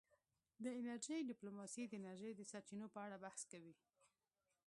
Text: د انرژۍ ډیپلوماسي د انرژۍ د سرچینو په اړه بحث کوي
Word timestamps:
د 0.63 0.65
انرژۍ 0.79 1.19
ډیپلوماسي 1.31 1.83
د 1.87 1.93
انرژۍ 2.01 2.31
د 2.35 2.41
سرچینو 2.51 2.87
په 2.93 2.99
اړه 3.05 3.17
بحث 3.23 3.41
کوي 3.51 3.73